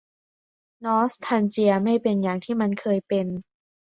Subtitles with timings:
[0.83, 3.27] นอสทัลเจียไม่เป็นอย่างที่มันเคยเป็น